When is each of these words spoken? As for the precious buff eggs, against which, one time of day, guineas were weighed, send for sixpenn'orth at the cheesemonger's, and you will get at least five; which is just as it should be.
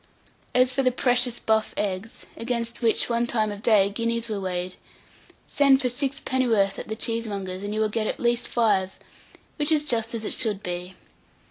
As 0.55 0.73
for 0.73 0.81
the 0.81 0.89
precious 0.91 1.37
buff 1.37 1.75
eggs, 1.77 2.25
against 2.35 2.81
which, 2.81 3.07
one 3.07 3.27
time 3.27 3.51
of 3.51 3.61
day, 3.61 3.87
guineas 3.91 4.29
were 4.29 4.39
weighed, 4.39 4.73
send 5.47 5.79
for 5.79 5.89
sixpenn'orth 5.89 6.79
at 6.79 6.87
the 6.87 6.95
cheesemonger's, 6.95 7.61
and 7.61 7.71
you 7.71 7.79
will 7.81 7.87
get 7.87 8.07
at 8.07 8.19
least 8.19 8.47
five; 8.47 8.97
which 9.57 9.71
is 9.71 9.85
just 9.85 10.15
as 10.15 10.25
it 10.25 10.33
should 10.33 10.63
be. 10.63 10.95